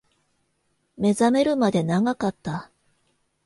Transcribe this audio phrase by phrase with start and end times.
[0.97, 2.71] 目覚めるまで長かった